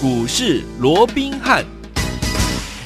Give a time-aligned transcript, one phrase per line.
[0.00, 1.77] 股市罗宾汉。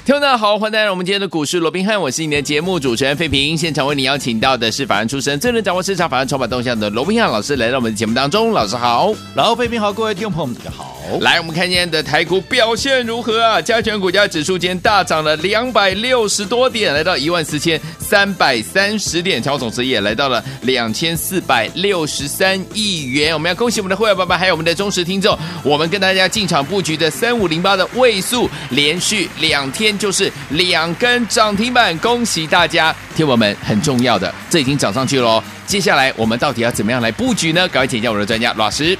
[0.05, 3.57] 听众大家好，欢迎来到我们今天的股市罗宾汉，我是你的节目主持人费平。
[3.57, 8.51] 现场为你邀请到的是法案出身、最能掌握市场法案筹码动向的罗宾汉老师，来到我们的节目当中。
[8.51, 10.99] 老师好，然后费平好，各位听众朋友们大家好。
[11.21, 13.63] 来，我们看今天的台股表现如何啊？
[13.63, 23.33] 加权股价指数今天大涨了两百六十多点，来到一万四千三百三十点，成交总值也来到了两千四百六十三亿元。
[23.33, 25.39] 我们要恭喜我们的会员爸爸，还有我们的忠实听众。
[25.63, 29.93] 我们跟大家进场布局的三五零八的位数，连续两天。
[30.03, 32.93] 就是两根涨停板，恭喜大家！
[33.15, 35.41] 听我们很重要的，这已经涨上去了。
[35.65, 37.69] 接下来我们到底要怎么样来布局呢？
[37.69, 38.99] 赶快请教我的专家老师。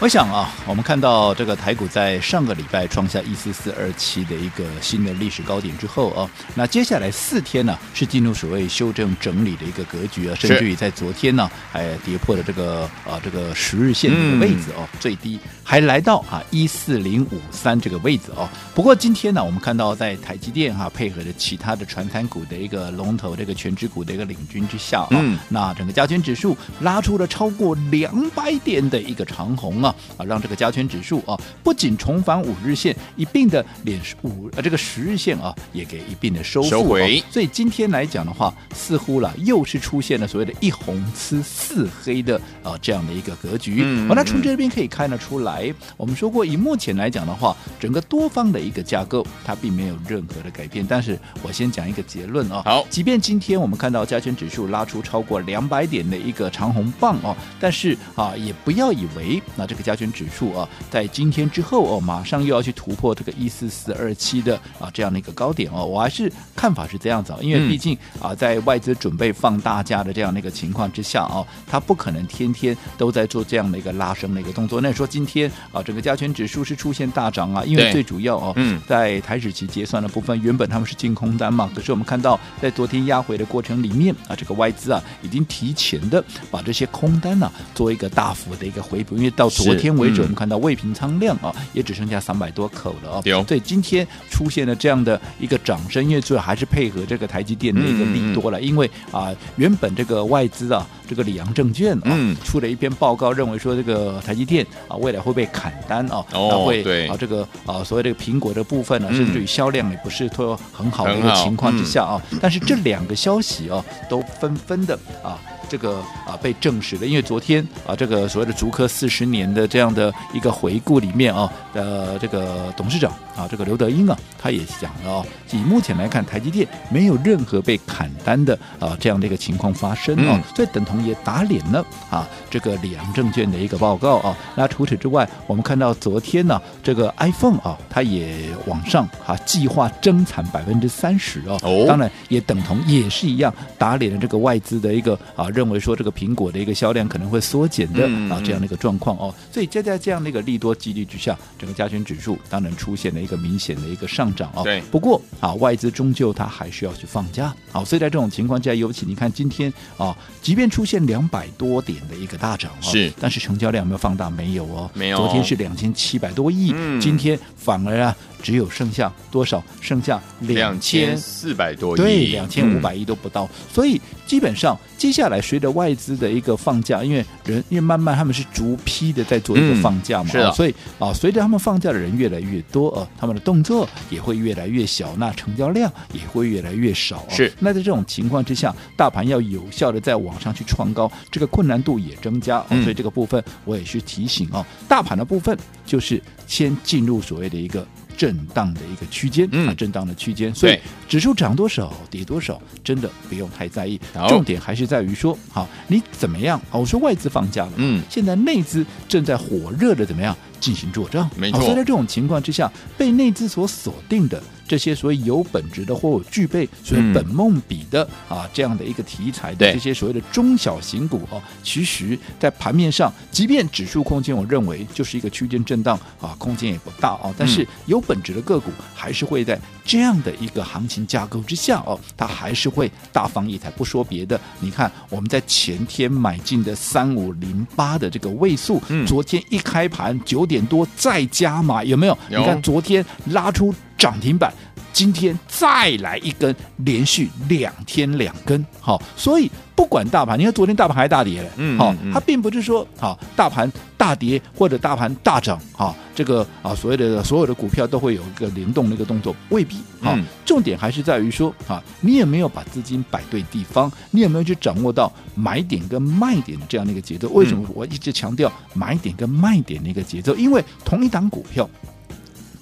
[0.00, 18.48] 我想啊，我们看到这个台股在上个礼拜创下一四四二七的一个新的历史高点之后啊，那接下来四天呢、啊、是进入所谓修正整理的一个格局啊，甚至于在昨天呢还跌破了这个啊这个十日线的一个位置哦、嗯，最低还来到啊一四零五三这个位置哦。
[18.76, 29.87] 不过今天呢，我们看到在台积电哈、啊、配合着其他的传产股的一个龙头这个全指股的一个领军之下啊、嗯，那整个加权指数拉出了超过两百点的一个长红啊。
[30.16, 36.68] 啊，让这个加权指数啊，不仅重返五日线，一并的连五呃这个十日线啊，也给一并的收复。
[36.68, 37.22] 收回。
[37.30, 43.80] 所以今天来讲的话，似乎了又是出现了所谓的一红吃四黑的啊这样的一个格局。
[43.82, 44.06] 嗯。
[44.08, 50.86] 好，那从这边可以看得出来，我们说过，以目前来讲的话，整个多方的一个架构，它并没有任何的改变。
[50.86, 52.62] 但是我先讲一个结论啊。
[52.64, 52.86] 好。
[52.88, 59.77] 即便今天我们看到加权指数拉出超过两百点的一个长红棒哦，但是啊，也不要以为那这个。
[59.82, 74.80] 加权指数啊，在今天之后哦，马上又要去突破这个一四四二七的啊这样的一个高点哦，我还是看法是这样子啊，因为毕竟啊，在外资准备放大假的这样的一个情况之下哦，他不可能天天都在做这样的一个拉升的一个动作。
[74.80, 78.54] 那说今天啊，整个加权指数是出现大涨啊，因为最主要哦，
[78.86, 93.22] 在台指期结算的部分，原本他们是净空单嘛，可是我们看到在昨天压回的过程里面啊，这个外资啊已经提前的把这些空单呢、啊、做一个大幅的一个回补，因为到昨天为止，我们看到未平仓量啊，也只剩下三百多口了啊。
[93.46, 98.60] 所以今天出现了这样的一个涨升，因为主要还是配合这个台积电的一个利多了。
[98.60, 106.24] 因为啊，原本这个外资啊，这个里昂证券啊，出了一篇报告，认为说这个台积电啊，未来会被砍单啊，
[106.64, 115.38] 会啊，这个啊，所谓这个苹果的部分呢，甚至于销量也不是说很好的一个情况之下啊，但是这两个消息啊，都纷纷的啊。
[115.68, 134.36] 这个啊被证实了，因为昨天啊这个所谓的竹科四十年的这样的一个回顾里面啊，呃这个董事长啊这个刘德英啊，他也讲了哦，以目前来看，台积电没有任何被砍单的啊这样的一个情况发生啊，所以等同也打脸了啊这个里昂证券的一个报告啊。
[134.54, 145.46] 那除此之外，我们看到昨天呢，这个 iPhone 啊，它也往上啊计划增产百分之三十哦，当然也等同也是一样打脸了这个外资的一个啊。
[145.58, 154.62] 认为说这个苹果的一个销量可能会缩减的啊这样的一个状况哦，所以就在这样的一个利多激励之下，整个加权指数当然出现了一个明显的一个上涨哦。
[154.62, 154.80] 对。
[154.82, 164.30] 不过啊，外资终究它还需要去放假，好，所以在这种情况下，尤其你看今天啊，即便出现两百多点的一个大涨，是，但是成交量有没有放大？
[164.30, 165.16] 没有哦，没有。
[165.16, 168.14] 昨天是两千七百多亿，今天反而啊。
[168.40, 169.60] 只有剩下多少？
[169.80, 173.48] 剩下两千四百多亿，对，两千五百亿都不到。
[173.68, 173.97] 所以
[174.28, 187.24] 基本上，接下来随着外资的一个放假，因为人因为慢慢他们是逐批的在做一个放假嘛，是啊，所以啊，随着他们放假的人越来越多，呃，他们的动作也会越来越小，那成交量也会越来越少。
[187.30, 192.62] 是，那在这种情况之下，大盘要有效的在往上去创高，这个困难度也增加。
[192.68, 195.56] 所以这个部分我也是提醒哦，大盘的部分
[195.86, 197.86] 就是先进入所谓的一个。
[198.18, 200.76] 震荡的一个区间，嗯，震荡的区间，所以
[201.08, 203.98] 指数涨多少跌多少，真的不用太在意。
[204.28, 206.60] 重点还是在于说，好，你怎么样？
[206.72, 211.30] 我说外资放假了，嗯，现在内资正在火热的怎么样进行做账？
[211.36, 211.60] 没错。
[211.60, 214.42] 所以在这种情况之下，被内资所锁定的。
[214.68, 233.70] 这些所谓有本质的或具备所谓本梦比的啊这样的一个题材的这些所谓的中小型股哦，其实，在盘面上，即便指数空间，我认为就是一个区间震荡啊，空间也不大啊，但是有本质的个股还是会在这样的一个行情架构之下哦，它还是会大放异彩。
[233.70, 242.18] 不说别的，你看我们在前天买进的三五零八的这个位数，昨天一开盘九点多再加码，有没有？
[242.28, 243.74] 你看昨天拉出。
[243.98, 244.50] 涨停板，
[244.92, 260.24] 今天再来一根，连续两天两根，好，所以不管大盘，你看昨天大盘还大跌了，嗯好、它并不是说好大盘大跌或者大盘大涨，哈，这个啊所谓的所有的股票都会有一个联动的一个动作，未必，好、嗯。
[260.46, 267.28] 重点还是在于说啊，你有没有把资金摆对地方，你有没有去掌握到买点跟卖点的这样的一个节奏？
[267.30, 270.34] 为什么我一直强调买点跟卖点的一个节奏？
[270.36, 271.68] 因为同一档股票，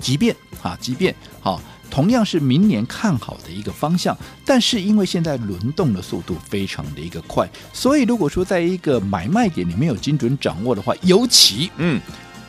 [0.01, 0.35] 即便
[0.67, 1.61] 啊，即便好。
[1.89, 4.15] 同样是明年看好的一个方向，
[4.45, 12.01] 但是因为现在轮动的速度非常的一个快，所以如果说在一个买卖点你没有精准掌握的话，尤其嗯，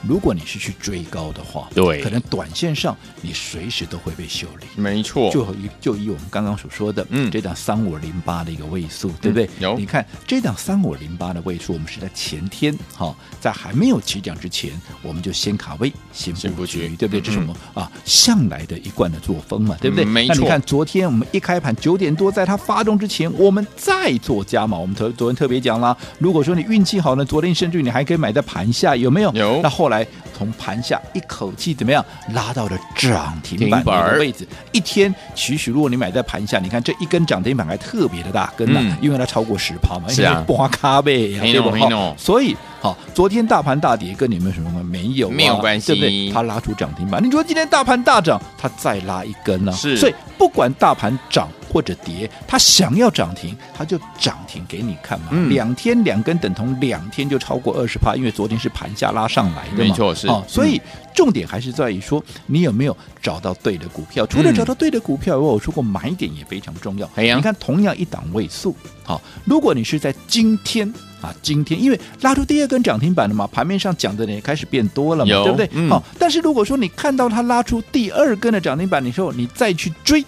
[0.07, 4.65] 如果你是去追高的话，对可能短线上你随时都会被修理。
[4.75, 9.49] 没错，就以就以我们刚刚所说的，嗯这档三五零八的一个位数，对不对？
[9.59, 14.71] 有你看这档三五零八的位数，我们是在前天哈、在还没有起涨之前，
[15.01, 17.19] 我们就先卡位，先先布布局，对不对？
[17.19, 20.05] 嗯这是我们啊向来的一贯的作风嘛，对不对？
[20.05, 24.77] 嗯没错那你看昨天我们一开盘九点多，在它发动之前，我们再做加码。
[24.77, 29.31] 我们昨昨天特别讲了，如果说你运气好呢，昨天甚至你还可以买在盘下，有没有？
[29.33, 29.96] 有那后来
[30.37, 32.03] 从盘下一口气怎么样
[32.33, 34.47] 拉到了涨停板的位置？
[34.71, 41.71] 一天，其实如果你买在盘下，你看这一根涨停板还特别的大根呢、嗯因为它超过十趴嘛，是啊因为刮咖呗对不
[42.17, 44.85] 所以好，昨天大盘大跌跟你们有什么关？
[44.85, 46.31] 没有、啊，没有关系对不对？
[46.31, 47.23] 它拉出涨停板。
[47.23, 55.27] 你说今天大盘大涨，它再拉一根呢、是所以不管大盘涨或者跌，它想要涨停，它就涨停给你看嘛。
[55.31, 59.77] 嗯两天两根等同两天就超过二十趴，因为昨天是盘下拉上来的嘛。
[59.77, 60.81] 没错是哦，所以
[61.13, 64.25] 重点还是在于说你有没有找到对的股票。
[64.25, 67.09] 除了找到对的股票以外，我说过买点也非常重要。
[67.15, 70.93] 哎你看同样一档位数，好，如果你是在今天。
[71.19, 75.67] 啊，今天因为拉出第二根涨停板了嘛，盘面上讲的呢也开始变多了嘛，对不对？
[75.71, 80.23] 嗯好，但是如果说你看到它拉出第二根的涨停板的时候，你再去追，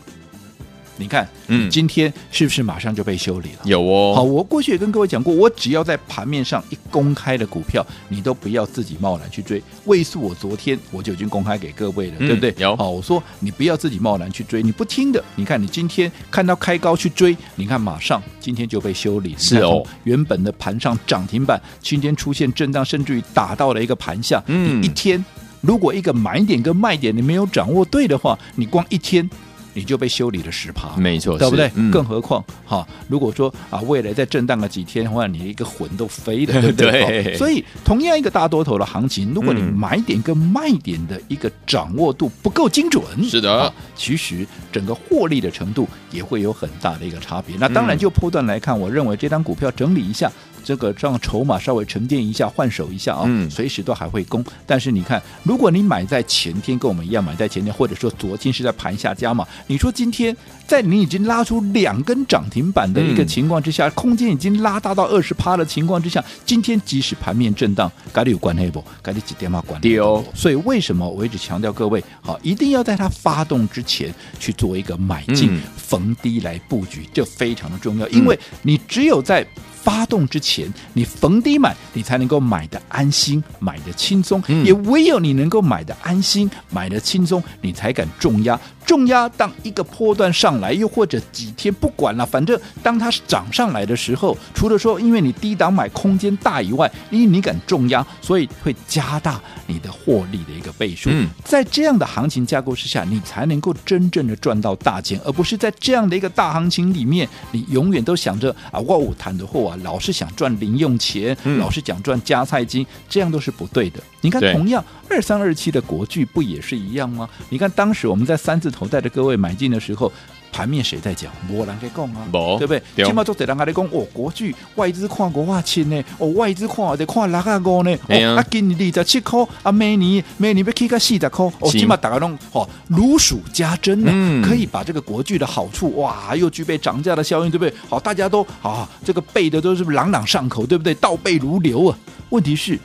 [0.99, 3.59] 你看，嗯今天是不是马上就被修理了？
[3.63, 9.63] 有哦好，哦，我过去也跟各位讲过，我只要在盘面上一公开的股票，你都不要自己贸然去追。
[9.85, 12.53] 位数我昨天我就已经公开给各位了，嗯对不对？
[12.57, 19.33] 有好，我说你不要自己贸然去追，你不听的，你看你今天看到开高去追，你看马上今天就被修理。
[19.37, 25.23] 是哦原本的盘上涨停板，今天出现震荡，甚至于打到了一个盘下，嗯你一天
[25.61, 29.27] 如果一个买点跟卖点你没有掌握对的话，你光一天
[29.74, 30.95] 你就被修理了十趴。
[30.98, 31.71] 没错，对不对？
[31.75, 37.36] 嗯更何况哈，如果说啊，未来再震荡个几天，的话你一个魂都飞了， 对不对？
[37.38, 47.56] 所以同样一个大多头的行情，如果你嗯买点跟卖点的一个掌握度不够精准，是的啊其实整个获利的程度也会有很大的一个差别。
[47.60, 50.31] 那当然，就波段来看，我认为这张股票整理一下。
[50.63, 54.44] 这个让筹码稍微沉淀一下，换手一下啊、嗯随时都还会攻。
[54.65, 60.35] 但是你看，如果你买在前天，跟我们一样买在前天，或者说昨天是在盘下加嘛，你说今天
[60.69, 68.83] 在你已经拉出两根涨停板的一个情况之下，嗯空间已经拉大到二十趴的情况之下，今天即使盘面震荡，该有关黑不？
[69.01, 79.44] 该你几点嘛关丢所以为什么我一直强调各位，好，一定要在它发动之前去做一个买进、嗯逢低来布局，这非常的重要，因为你只有在
[79.81, 84.39] 发动之前，你逢低买，你才能够买的安心，买的轻松。
[84.50, 88.60] 嗯也唯有你能够买的安心，买的轻松，你才敢重压。
[88.86, 101.09] 重压当一个波段上来，又或者几天不管了，反正当它涨上来的时候，除了说因为你低档买空间大以外，因为你敢重压，所以会加大你的获利的一个倍数。
[101.11, 113.99] 嗯在这样的行情架构之下，你才能够真正的赚到大钱，而不是在这样的一个大行情里面，你永远都想着啊，我有谈的货啊，老是想赚零用钱，嗯老是想赚加菜金，这样都是不对的。
[114.21, 117.30] 你看，同样二三二七的国巨不也是一样吗？
[117.49, 120.11] 你看当时我们在三字头带着各位买进的时候。
[120.52, 121.31] 盘面谁在讲？
[121.47, 122.26] 没人在讲啊，
[122.57, 122.81] 对不对？
[122.95, 127.92] 对起码都得人家在讲哦，国巨外资看五万千呢，哦，外资看得看六啊五呢，
[128.35, 137.71] 啊，今年二十七块，啊，明年明年要起个四十块，哦，是起码大家拢哦如数家珍呢、嗯可以把这个国巨的好处哇，又具备涨价的效应，对不对？
[137.88, 140.95] 好，大家都啊，这个背的都是朗朗上口，对不对？
[140.95, 141.97] 倒背如流啊。
[142.30, 142.78] 问题是，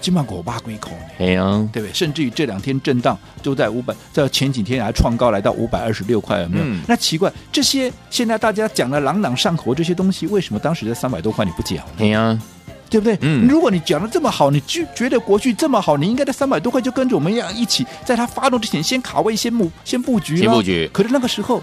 [0.00, 1.04] 起码五百几块呢。
[1.18, 1.92] 哎呀，对不对？
[1.92, 6.64] 甚至于这两天震荡都在五百，在前几天还创高来到五百二十六块，有没有？
[6.64, 11.84] 嗯那奇怪，这些现在大家讲的朗朗上口这些东西，为什么当时在三百多块你不讲呢？
[11.98, 12.38] 哎呀，
[12.88, 13.18] 对不对？
[13.22, 21.62] 嗯如果你讲的这么好，你就觉得国巨这么好，你应该在三百多块就跟着我们一样，一起在它发动之前先卡位、先布、先布局先布局可是那个时候。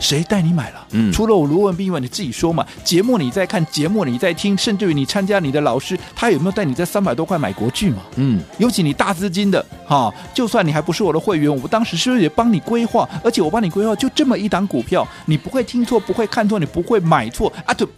[0.00, 0.86] 谁带你买了？
[0.90, 2.66] 嗯除了我卢文斌以外，你自己说嘛。
[2.84, 8.02] 节目你在看，节目你在听，甚至于你参加你的老师，他有没有带你在三百多块买国剧嘛？
[8.16, 13.08] 嗯，尤其你大资金的哈，就算你还不是我的会员，我当时是不是也帮你规划？
[13.22, 17.74] 而且我帮你规划就这么一档股票，你不会听错，不会看错，你不会买错啊！
[17.74, 17.88] 就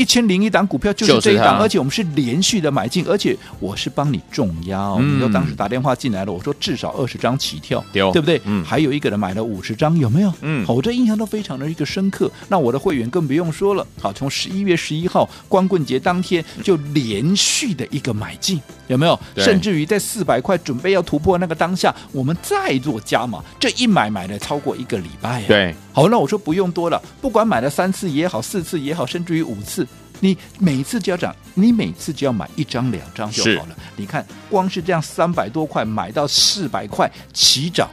[0.00, 8.40] 一千零一档股票就是这一档，而且我们是连续的买进，而且我是帮你重压你说当时打电话进来了，我说至少二十张起跳，对不对？
[8.46, 8.64] 嗯。
[8.64, 10.32] 还有一个人买了五十张，有没有？
[10.40, 10.64] 嗯。
[10.64, 12.32] 好我这印象都非常的一个深刻。
[12.48, 19.20] 那我的会员更不用说了，好，从十一月十一号光棍节当天就连续的一个买进，有没有？
[19.36, 29.86] 甚至于在四百块准备要突破那个当下，我们再做加码，这一买买了超过一个礼拜呀、对，好，那我说不用多了，不管买了三次也好，四次也好，甚至于五次，
[30.20, 33.76] 你每次就要涨，你每次只要买一张两张就好了。
[33.96, 37.90] 你看，光是这样三百多块买到四百块起涨，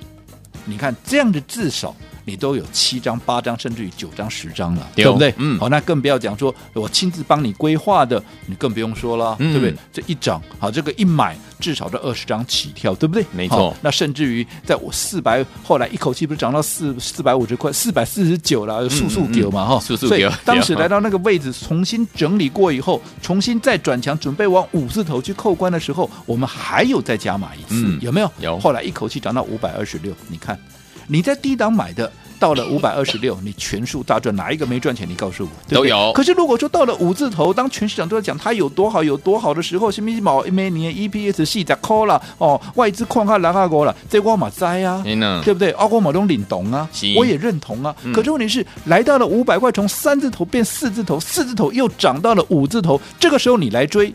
[0.65, 1.95] 你看这样的至少。
[2.27, 5.33] 你都有七张、八张，甚至于九张、十张了，对对不对？
[5.37, 9.73] 嗯好，那更不要讲说我亲自帮你规划的，你更不用说了，嗯对不对？
[9.93, 13.25] 这一涨，好，这个一买至少这二十张起跳，对不对？
[13.31, 28.29] 没错那甚至于在我四百，后来一口气不是涨到四四百五十块，四百四十九了，速速给嘛哈，速速给当时来到那个位置，重新整理过以后，重新再转强，准备往五字头去扣关的时候，我们还有再加码一次，嗯有没有？
[28.41, 30.59] 有后来一口气涨到五百二十六，你看
[31.07, 32.11] 你在低档买的。
[32.39, 35.09] 到了 五百二十六，你全数大赚，哪一个没赚钱？
[35.09, 45.71] 你告诉我，对对都有可是如果说到了五字头，当全市场都在讲它有多好、有多好的时候，什么毛每年 EPS 四十块了哦，外资矿下两下国了，这我嘛栽啊，对不对？
[45.71, 47.95] 阿国嘛都领懂啊是，我也认同啊。
[48.03, 54.13] 嗯可是问题是，来到了五百块，从三字头变四字头，四字头又涨到了五字头，这个时候你来追，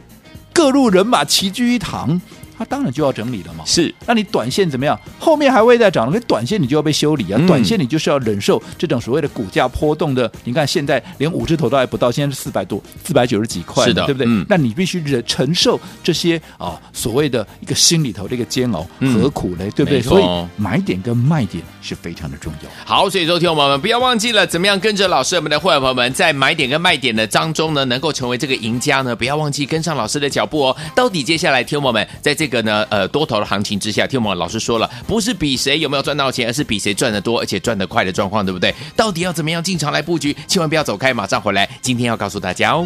[0.52, 2.20] 各路人马齐聚一堂，
[2.62, 3.64] 它当然就要整理了嘛。
[3.66, 4.98] 是那你短线怎么样？
[5.18, 7.36] 后面还会再涨，那短线你就要被修理啊！
[7.40, 10.30] 嗯短线你就是要忍受这种所谓的股价波动的。
[10.44, 14.26] 你看现在连五字头都还不到，现在是四百多，四百九十几块，是的对不对？
[14.28, 19.68] 嗯那你必须忍承受这些啊所谓的一个心里头的一个煎熬，嗯何苦呢？
[19.74, 20.00] 对不对？
[20.00, 20.24] 所以
[20.56, 22.70] 买点跟卖点是非常的重要。
[22.84, 29.16] 好，所以说，听众朋友们不要忘记了，怎么样跟着老师我们的会员朋友们在买点跟卖点的当中呢，能够成为这个赢家呢？
[29.16, 30.76] 不要忘记跟上老师的脚步哦。
[30.94, 38.74] 到底接下来，听众朋友们在这个个呢呃多头的行情之下，听我们老师说了，不是比谁有没有赚到钱，而是比谁赚得多而且赚得快的状况，对不对？
[38.94, 40.36] 到底要怎么样进场来布局？
[40.46, 42.84] 千万不要走开，马上回来，今天要告诉大家哦。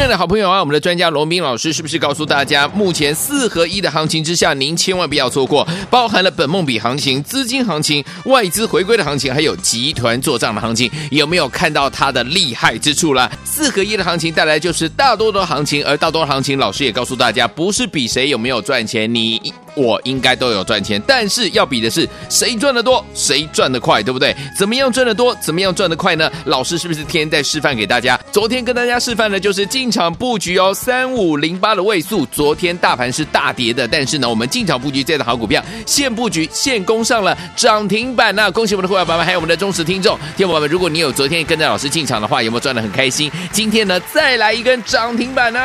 [0.00, 13.30] 亲爱的好朋友啊，我们的专家罗斌老师是不是告诉大家，目前四合一的行情之下，您千万不要错过，包含了本梦比行情、资金行情、外资回归的行情，还有集团做账的行情，有没有看到它的厉害之处了？
[13.44, 24.34] 四合一的行情带来就是大多的行情，而大多行情，老师也告诉大家，不是比谁有没有赚钱，你我应该都有赚钱，但是要比的是谁赚得多，谁赚得快，对不对？
[24.58, 26.30] 怎么样赚得多，怎么样赚得快呢？
[26.44, 28.18] 老师是不是天天在示范给大家？
[28.32, 32.24] 昨天跟大家示范的就是进场布局哦，三五零八的位数。
[32.26, 40.18] 昨天大盘是大跌的，但是呢，我们进场布局这档好股票，现布局现攻上了涨停板那、恭喜我们的会员朋友们，还有我们的忠实听众。
[40.36, 43.30] 听友们，如果你有昨天跟着老师进场的话，有没有赚得很开心？
[43.52, 45.60] 今天呢，再来一根涨停板呢、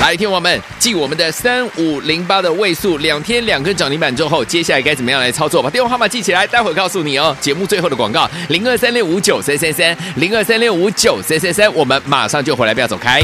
[0.00, 5.62] 来，听我们记我们的三五零八的位数，两天两根涨停板之后，接下来该怎么样来操作？
[5.62, 7.36] 把电话号码记起来，待会告诉你哦。
[7.40, 13.22] 节目最后的广告：零二三六五九三三三，零二三六五九三三三，我们马上就回来，不要走开。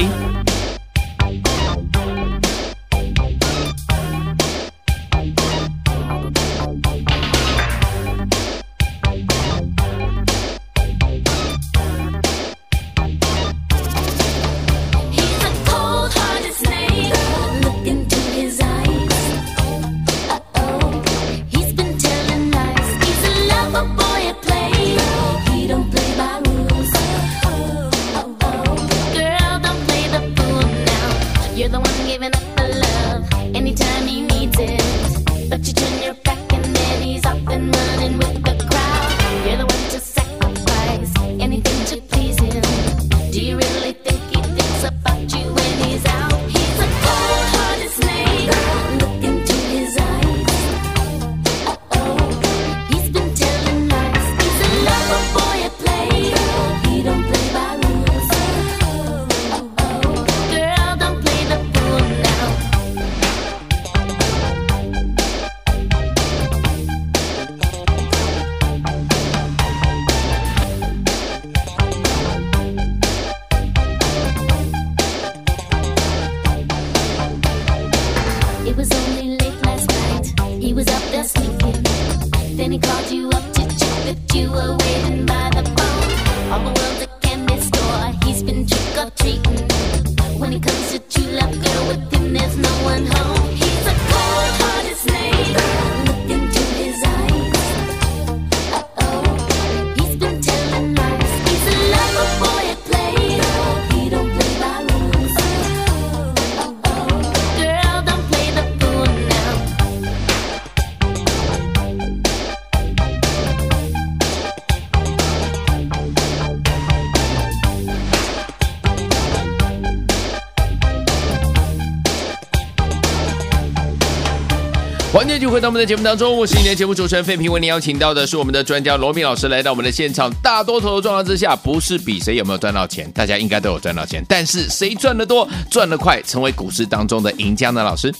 [125.15, 130.29] 欢迎继续回到我们的节目当中，我是你的节目主持人费平，为您邀请到的是我们的专家罗敏老师来到我们的现场。
[130.43, 137.81] 大多头的状况之下，不是比谁有没有赚到钱，大家应该都有赚到钱，但是谁赚得多、赚得快，成为股市当中的赢家呢？
[137.81, 138.13] 老师？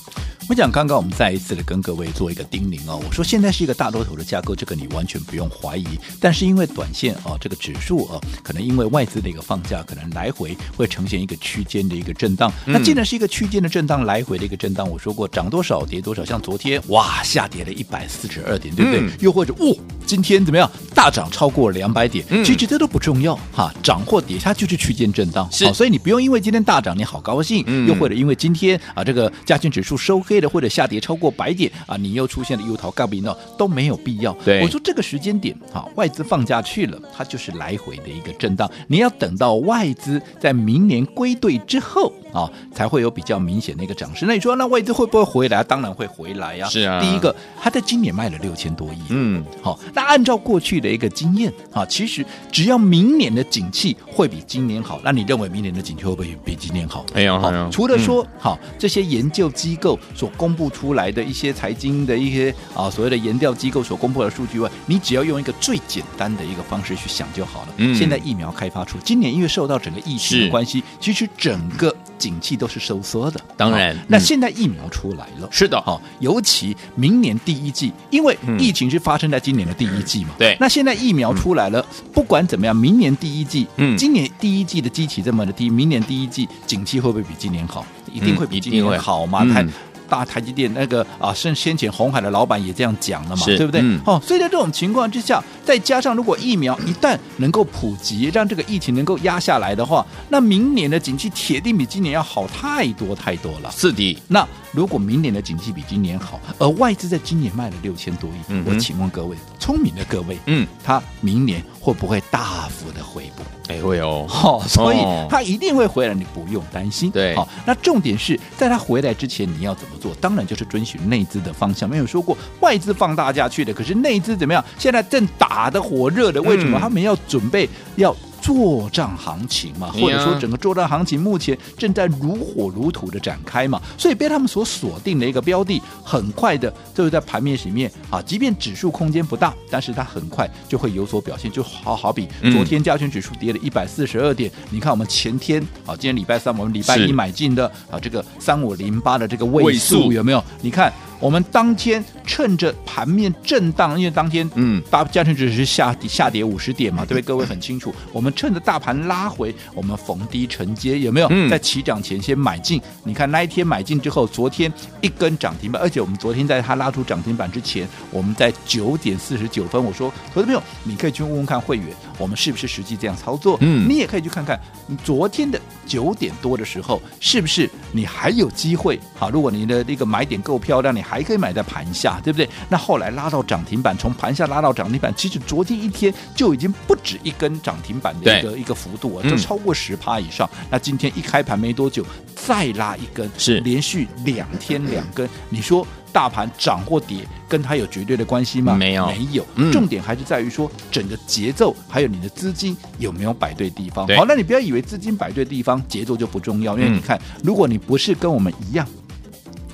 [0.48, 5.88] 我讲刚刚我们再一次的跟各位做一个叮咛哦，我说现在是一个大多头的架构，这个你完全不用怀疑。
[6.20, 12.54] 但是因为短线啊、哦，这个指数啊，可能因为外资的一个放假，可能来回会呈现一个区间的一个震荡。
[12.68, 16.24] 嗯、那既然是一个区间的震荡，来回的一个震荡，我说过涨多少跌多少。
[16.24, 19.02] 像昨天哇，下跌了一百四十二点，对不对？
[19.02, 19.76] 嗯、又或者哦，
[20.06, 22.24] 今天怎么样大涨超过两百点？
[22.30, 25.52] 嗯、其实这都不重要哈，涨或跌它就是区间震荡。
[25.52, 31.16] 是、哦，所以你不用因为今天大涨你好高兴，嗯、又或者因为今天啊这个加权指数收黑了或者下跌超。
[31.16, 34.34] 过百点啊，你又出现了又逃杠比诺都没有必要。
[34.44, 38.70] 对，我说这个时间点，啊，外资放假去了，它就是来回的一个震荡。
[38.88, 44.26] 你要等到外资在明年归队之后啊，才会有比较明显的一个涨势。
[44.26, 45.64] 那你说，那外资会不会回来？
[45.64, 46.68] 当然会回来呀。
[46.68, 49.00] 是啊，第一个，他在今年卖了六千多亿。
[49.10, 57.06] 嗯，好，那按照过去的一个经验啊，其实只要明年的景气会比今年好，那你认为明年的景气会不会比今年好？
[57.14, 61.06] 哎呀，好，除了说好这些研究机构所公布出来。
[61.06, 67.68] 来的一些财经的一些啊所谓的研调机构所公布的数据外，你只要用一个最简单的一个方式去想就好了。
[67.78, 73.40] 嗯，现在疫苗开发出，今年因为受到整个疫情的关系，其实整个景气都是收缩的。
[73.58, 80.32] 当然，那现在疫苗出来了，是的，哈，尤其明年第一季，因为疫情是发生在今年的第一季嘛。
[80.38, 87.86] 对，那现在疫苗出来了，不管怎么样，明年第一季，嗯，今年第一季的基期这么的低，明年第一季景气会不会比今年好？
[88.12, 89.46] 一定会比今年好嘛？
[89.46, 89.66] 它。
[90.10, 93.82] 大台积电那个啊，甚先前红海的老板也这样讲了嘛，对不对？
[93.82, 103.72] 嗯、哦，所以在这种情况之下，再加上如果疫苗一旦能够普及，让这个疫情能够压下来的话，那明年的景气铁定比今年要好太多太多了。
[103.72, 113.44] 是的，那如果明年的景气比今年好，而外资在今年卖了六千多亿，嗯、我请问各位聪明的各位，嗯，他明年会不会大幅的回补？
[113.68, 114.98] 哎，会哦，好、哦，所以
[115.30, 117.10] 他一定会回来，你不用担心。
[117.10, 120.14] 对，好，那重点是在他回来之前，你要怎么做？
[120.16, 121.90] 当然就是遵循内资的方向。
[121.90, 124.64] 没有说过外资放大假去的，可是内资怎么样？
[124.78, 128.16] 现在正打的火热的，为什么他们要准备要？
[128.46, 150.44] 作帐行情嘛，或者说整个作帐行情目前正在如火如荼的展开嘛，所以被他们所锁定的一个标的，很快的就是在盘面里面啊，即便指数空间不大，但是它很快就会有所表现，就好好比昨天加权指数跌了一百四十二点，嗯、你看我们前天啊，今天礼拜三，我们礼拜一买进的啊，这个三五零八的这个位数有没有？
[150.62, 150.94] 你看。
[151.26, 157.22] 我们当天趁着盘面震荡，因为当天嗯，大加权指数是下跌下跌五十点嘛，对不对？
[157.24, 161.50] 各位很清楚， 我们趁着大盘拉回，我们逢低承接，有没有？
[161.50, 162.80] 在起涨前先买进。
[163.04, 171.88] 你看那一天买进之后，昨天一根涨停板，而且我们昨天在它拉出涨停板之前，我们在九点四十九分，我说，投资朋友，你可以去问问看会员，
[172.20, 173.58] 我们是不是实际这样操作？
[173.62, 179.00] 嗯，你也可以去看看，你昨天的九点多的时候，是不是你还有机会？
[179.16, 181.02] 好，如果你的那个买点够漂亮，你。
[181.15, 182.50] 还可以买在盘下，对不对？
[182.70, 190.50] 那后来拉到涨停板，从盘下拉到涨停板，其实昨天一天就已经不止一根涨停板的一个一个幅度啊，就超过十趴以上。
[190.60, 195.30] 嗯、那今天一开盘没多久，再拉一根，是连续两天两根。
[195.50, 198.76] 你说大盘涨或跌，跟它有绝对的关系吗？
[198.76, 199.46] 没有，没有。
[199.56, 204.06] 嗯、重点还是在于说整个节奏，还有你的资金有没有摆对地方。
[204.06, 206.78] 对好，那你不要以为资金摆对地方，节奏就不重要。
[206.78, 208.88] 因为你看，嗯、如果你不是跟我们一样。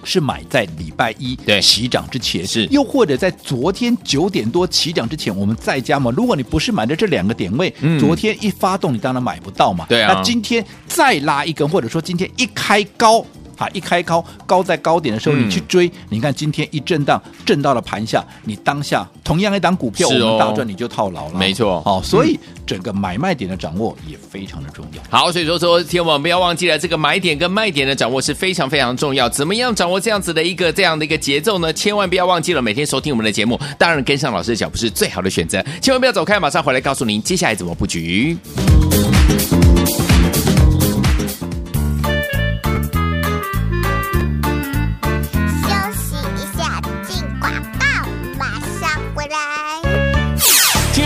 [0.04, 6.12] 是买在礼拜一起涨之前，是又或者在昨天九点多起涨之前，我们再加嘛？
[6.16, 9.86] 如果你不是买的这两个点位，嗯、昨天一发动，你当然买不到嘛。
[9.88, 13.26] 对啊，那今天再拉一根，或者说今天一开高。
[13.58, 13.68] 啊！
[13.74, 21.38] 一开高，高在高点的时候，你去追，嗯、你看今天一震荡，震到了盘下，你当下同样一档股票，哦、我们大赚，你就套牢了。
[21.38, 25.02] 没错，哦，所以整个买卖点的掌握也非常的重要。
[25.10, 29.30] 好，所以说说，听我们不要忘记了，这个买点跟卖点的掌握是非常非常重要。
[29.30, 31.72] 怎么样掌握这样子的一个这样的一个节奏呢？
[31.74, 35.64] 千万不要忘记了，每天收听我们的节目，当然跟上老师的脚步是最好的选择。
[35.82, 38.38] 千万不要走开，马上回来告诉您接下来怎么布局。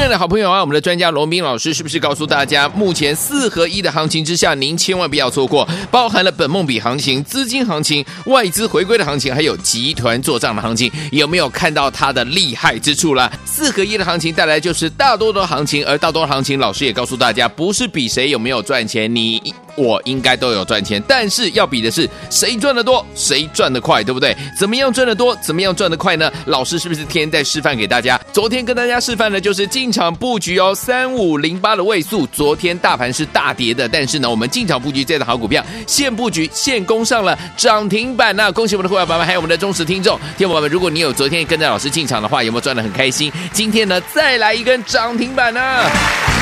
[0.06, 13.32] 爱的好朋友啊，我们的专家罗宾老师是不是告诉大家，目前四合一的行情之下，您千万不要错过，包含了本梦比行情、资金行情、外资回归的行情，还有集团做账的行情，有没有看到它的厉害之处了？
[13.46, 19.56] 四合一的行情带来就是大多的行情，而大多行情，老师也告诉大家，不是比谁有没有赚钱，你。
[19.76, 21.02] 我应该都有赚钱。
[21.08, 24.36] 但是要比的是谁赚得多，谁赚得快，对不对？
[24.58, 26.32] 怎么样赚得多，怎么样赚得快呢？
[26.46, 28.20] 老师是不是天天在示范给大家？
[28.34, 32.26] 昨天跟大家示范的就是进场布局哦，三五零八的位数。
[32.28, 43.32] 昨天大盘是大跌的，但是呢，我们进场布局这样的好股票，现布局现攻上了涨停板那、啊、恭喜我们的会员朋友们，还有我们的忠实听众，听众朋友们，如果你有昨天跟着老师进场的话，有没有赚得很开心？
[43.54, 45.60] 今天呢，再来一根涨停板呢、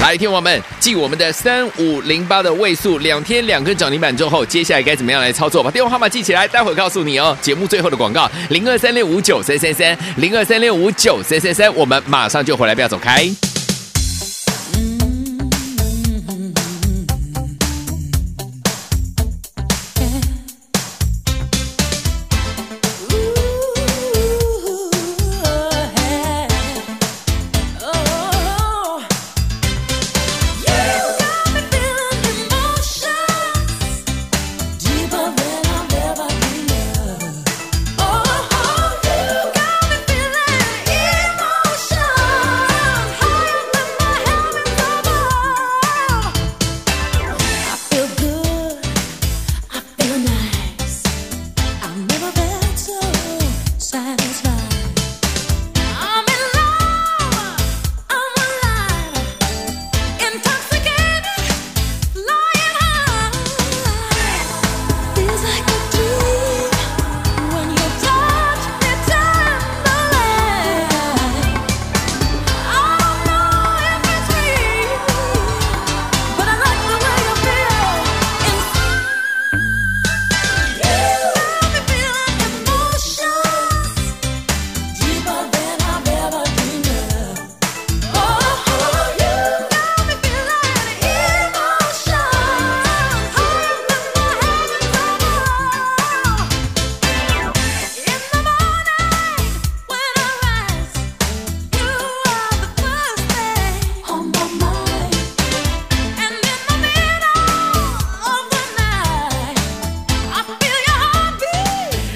[0.03, 5.63] 来，听我们记我们的三五零八的位数，两天两根涨停板之后，接下来该怎么样来操作？
[5.63, 7.37] 把电话号码记起来，待会告诉你哦。
[7.41, 13.52] 节目最后的广告：零二三六五九三三三，零二三六五九三三三，我们马上就回来，不要走开。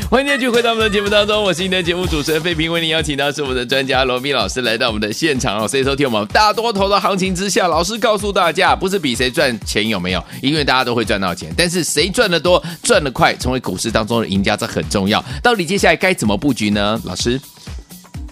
[0.09, 5.67] 欢迎继续回到我们的节目当中，我是你的节目主持人费平，为您邀请到是我们的专家罗密老师来到我们的现场哦。
[5.67, 15.23] 所以说，听我们大多头的行情之下，老师告诉大家，不是比谁赚钱有没有，因为大家都会赚到钱，但是谁赚得多、赚得快，成为股市当中的赢家，这很重要。
[15.43, 16.97] 到底接下来该怎么布局呢？
[17.03, 17.37] 老师？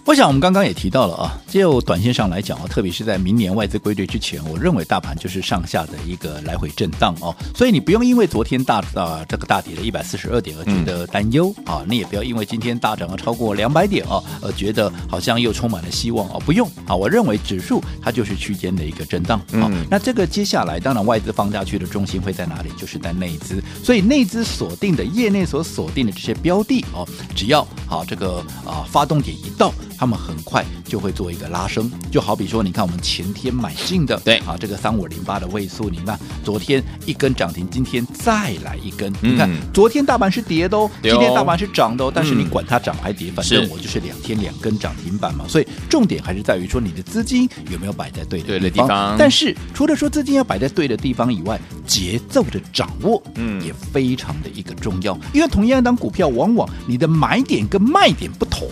[0.06, 19.72] 我想我们刚刚也提到了啊，就短线上来讲啊，特别是在明年外资归队之前，我认为大盘就是上下的一个来回震荡哦，所以你不用因为昨天大啊这个大跌了一百四十二点而觉得担忧啊，你也不要因为今天大涨了超过两百点啊而觉得好像又充满了希望哦，不用啊，我认为指数它就是区间的一个震荡啊。
[19.89, 22.70] 那这个接下来当然外资放下去的中心会在哪里？
[22.78, 29.74] 就是在内资，所以内资锁定的业内所锁定的这些标的哦，只要啊这个啊发动点一到。
[29.97, 34.38] 他们很快就会做一个拉升，就好比说，你看我们前天买进的，对。
[34.39, 48.60] 啊，这个三五零八的位数，你看昨天一根涨停，今天再来一根，嗯、你看昨天大盘是跌的哦，今天大盘是涨的哦，但是你管它涨还跌，嗯、反正我就是两天两根涨停板嘛，所以重点还是在于说你的资金有没有摆在对的地方。
[48.60, 49.15] 对的地方。
[49.17, 58.67] 但是除了说资金要摆在对的地方以外，节奏的掌握，嗯，也非常的一个重要，因为同样一档股票，往往你的买点跟卖点不同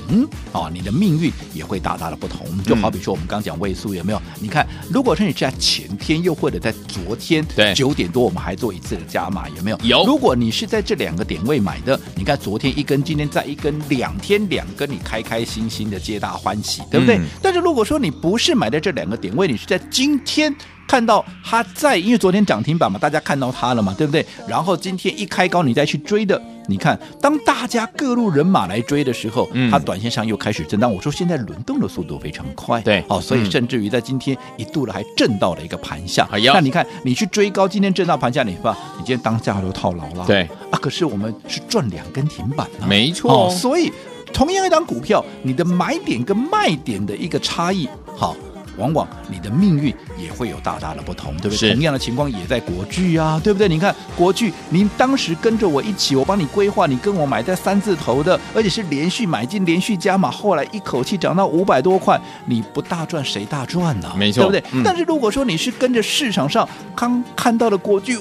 [0.52, 1.13] 啊，你的命。
[1.14, 4.22] 命运也会大大的不同，就好比说我们刚讲位数有没有？
[4.40, 7.46] 你看，如果是你在前天，又或者在昨天，
[7.76, 9.78] 九点多，我们还做一次的加码，有没有？
[9.84, 10.06] 有。
[10.06, 17.18] 如果你是在这两个点位买的，你看昨天一根，今天再一根，两天两根，你开开心心的，皆大欢喜，对不对？
[17.18, 20.54] 嗯、但是如果说你不是买在这两个点位，你是在今天。
[20.88, 24.26] 看到它在，因为昨天涨停板嘛，大家看到它了嘛，对不对？
[24.48, 30.94] 然后今天一开高，你再去追的，你看，当大家各路人马来追的时候，嗯，它短线上又开始震荡。
[30.94, 36.28] 我说现在轮动的速度非常快，对，哦，所以甚至于在今天一度了还震到了一个盘下。
[36.32, 40.78] 哎呀，那你看你去追高，今天震到盘下，你吧，你今天当下都套牢了，对啊。
[40.80, 43.48] 可是我们是赚两根停板啊，没错。
[43.48, 43.92] 哦，所以
[44.32, 48.36] 同样一档股票，你的买点跟卖点的一个差异，好。
[48.80, 51.74] 往往你的命运也会有大大的不同，对不对？
[51.74, 53.68] 同样的情况也在国巨啊，对不对？
[53.68, 64.12] 你看国巨，您当时跟着我一起，我帮你规划，你跟我买在三字头的，而且是连续买进、连续加码，后来一口气涨到五百多块，你不大赚谁大赚呢？
[64.18, 64.64] 没错，对不对？
[64.74, 68.18] 嗯、但是如果说你是跟着市场上刚看到的国巨，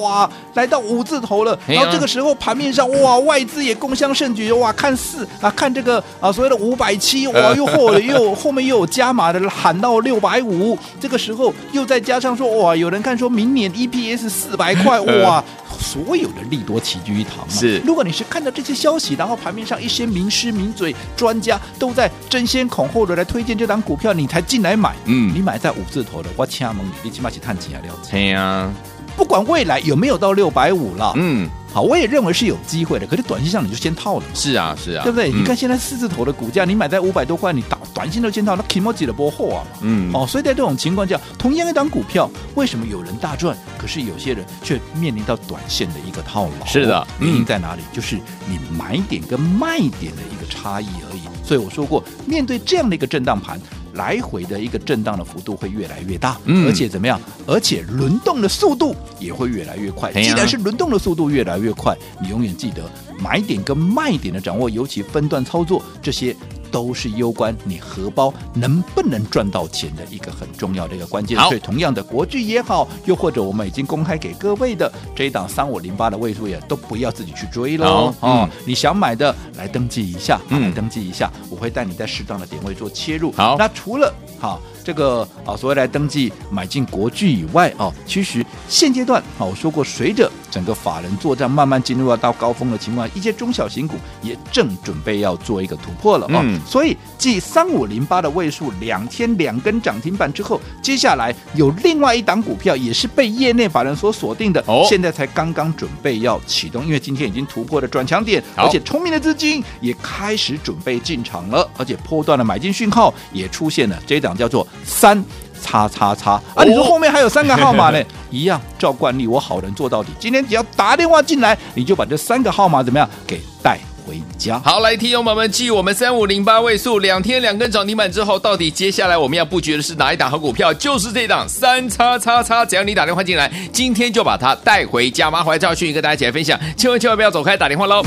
[0.00, 9.80] 哇，来到五字头了，然后这个时候盘面上哇，外资也共襄盛举，哇，看四啊，看这个啊所谓的五百七，哇，又或者又后面又有加码的喊。
[9.80, 15.44] 到六百五，这个时候又再加上说哇，有人看说明年 EPS 四百块， 哇，
[15.78, 17.48] 所有的利多齐聚一堂。
[17.50, 27.92] 是，如果你是看到这些消息，然后盘面上一些名师名嘴、专家都在争先恐后的来推荐这档股票，你才进来买，嗯，你买在五字头的，我请问你，你起码去探几下料？
[28.10, 28.70] 对呀，
[29.16, 31.46] 不管未来有没有到六百五了，嗯。
[31.72, 34.24] 好，我也认为是有机会的，可是短线上你就先套了。
[34.34, 35.30] 是啊，是啊，对不对？
[35.30, 39.64] 嗯、你看现在四字头的股价，你买在五百多块，你打短线都先套，那 Kimoji 的波后啊。
[39.82, 46.66] 嗯，哦，所以在这种情况下，同样一档股票，为什么有人大赚，可是有些人却面临到短线的一个套牢？
[46.66, 47.82] 是的，原因在哪里？
[47.92, 48.16] 就是
[48.48, 51.20] 你买点跟卖点的一个差异而已。
[51.44, 53.60] 所以我说过，面对这样的一个震荡盘。
[54.00, 57.20] 来回的一个震荡的幅度会越来越大，嗯，而且怎么样？
[57.46, 60.10] 而且轮动的速度也会越来越快。
[60.12, 66.34] 既然是轮动的速度越来越快，你永远记得买点跟卖点的掌握，尤其分段操作这些。
[66.70, 71.38] 都是攸关你荷包能不能赚到钱的一个很重要的一个关键。
[71.40, 78.14] 所以，同样的国剧也好，又或者我们已经公开给各位的这一档三五零八的位数也都不要自己去追喽。
[78.20, 83.32] 哦、嗯，你想买的来登记一下，嗯、来登记一下，我会带你在适当的点位做切入。
[83.32, 84.60] 好，那除了好。
[84.84, 96.40] 这个啊，所谓来登记买进国巨以外啊，其实现阶段啊，我说过，随着整个法人作战慢慢进入到到高峰的情况，一些中小型股也正准备要做一个突破了啊。
[96.44, 114.66] 嗯、所以继三五零八的位数两天两根涨停板之后，接下来有另外一档股票也是被业内法人所锁定的，哦、现在才刚刚准备要启动，因为今天已经突破了转强点，而且聪明的资金也开始准备进场了，而且波段的买进讯号也出现了，这一档叫做。
[114.84, 115.24] 三
[115.62, 116.64] 叉叉叉啊！
[116.64, 118.02] 你说后面还有三个号码呢？
[118.30, 120.10] 一样，照惯例，我好人做到底。
[120.18, 124.58] 今天只要打电话进来，你就把这三个号码怎么样给带回家。
[124.64, 130.72] 好，来，听众朋友们，继我们三五零八位数两天两根涨停板之后，到底接下来我们要布局的是哪一档好股票？
[130.72, 132.64] 就是这档三叉叉叉。
[132.64, 135.30] 只要你打电话进来，今天就把它带回家。
[135.30, 138.02] 麻烦赵旭跟大家一起来分享，千万千万不要走开，打电话喽。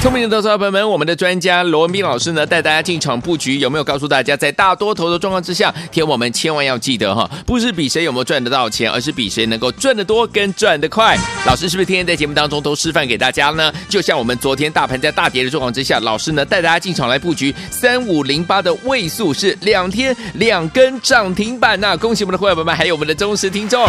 [0.00, 11.18] 聪明的投资者朋友们，我们的专家罗文斌老师呢，带大家进场布局，有没有告诉大家，在大多头的状况之下，天我们千万要记得哈，不是比谁有没有赚得到钱，而是比谁能够赚得多跟赚得快。
[11.44, 13.72] 老师是不是天天在节目当中都示范给大家呢？
[13.88, 23.84] 就像我们昨天大盘在大跌的状况之下，老师呢带大家进场来布局三五零八的位数是两天两根涨停板呐，恭喜我们的会员们，还有我们的忠实听众。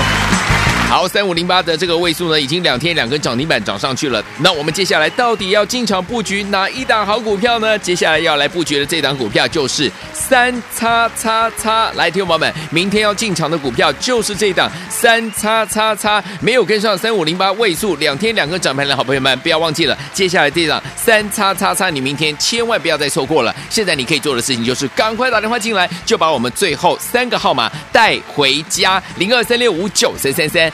[0.90, 4.26] 好，三五零八的这个位数呢，已经两天两根涨停板涨上去了。
[4.40, 7.78] 那我们接下来到底要进场布局哪一档好股票呢？
[7.78, 11.92] 接下来要来布局的这档股票就是三叉叉叉。
[11.92, 16.24] 来，听众朋友们，明天要进场的股票就是这档三叉叉叉。
[16.42, 23.56] 没有跟上三五零八位数两天两根涨盘的好朋友们，不要忘记了，接下来这档三叉叉叉，你明天千万不要再错过了。
[23.70, 30.74] 现在你可以做的事情就是赶快打电话进来，就把我们最后三个号码带回家：零二三六五九三三三。